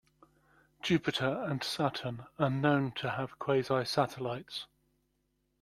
[0.81, 4.65] Jupiter and Saturn are known to have quasi-satellites.